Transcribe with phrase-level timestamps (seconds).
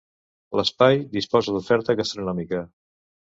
[0.59, 2.63] L'espai disposa d'oferta gastronòmica.